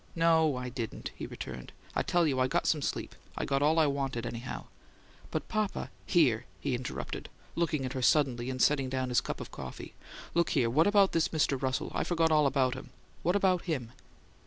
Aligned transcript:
"No, 0.15 0.55
I 0.55 0.69
didn't," 0.69 1.11
he 1.15 1.27
returned. 1.27 1.71
"I 1.95 2.01
tell 2.01 2.25
you 2.25 2.39
I 2.39 2.47
got 2.47 2.65
some 2.65 2.81
sleep. 2.81 3.13
I 3.37 3.45
got 3.45 3.61
all 3.61 3.77
I 3.77 3.85
wanted 3.85 4.25
anyhow." 4.25 4.63
"But, 5.29 5.47
papa" 5.47 5.91
"Here!" 6.17 6.45
he 6.59 6.73
interrupted, 6.73 7.29
looking 7.55 7.81
up 7.81 7.91
at 7.91 7.93
her 7.93 8.01
suddenly 8.01 8.49
and 8.49 8.59
setting 8.59 8.89
down 8.89 9.09
his 9.09 9.21
cup 9.21 9.39
of 9.39 9.51
coffee. 9.51 9.93
"Look 10.33 10.49
here! 10.57 10.71
What 10.71 10.87
about 10.87 11.11
this 11.11 11.27
Mr. 11.27 11.61
Russell? 11.61 11.91
I 11.93 12.03
forgot 12.03 12.31
all 12.31 12.47
about 12.47 12.73
him. 12.73 12.89
What 13.21 13.35
about 13.35 13.65
him?" 13.65 13.91